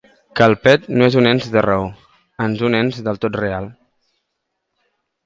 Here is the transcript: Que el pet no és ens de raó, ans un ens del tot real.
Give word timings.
Que 0.37 0.45
el 0.51 0.55
pet 0.61 0.85
no 0.93 1.09
és 1.11 1.17
ens 1.31 1.45
de 1.55 1.61
raó, 1.65 1.83
ans 2.45 2.63
un 2.71 2.79
ens 2.79 2.99
del 3.09 3.21
tot 3.27 3.39
real. 3.43 3.69